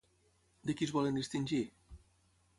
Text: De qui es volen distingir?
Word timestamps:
De 0.69 0.75
qui 0.79 0.87
es 0.87 0.95
volen 0.95 1.21
distingir? 1.21 1.61